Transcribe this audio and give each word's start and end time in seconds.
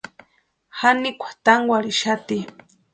Janikwa 0.79 1.29
tankwarhixati. 1.43 2.37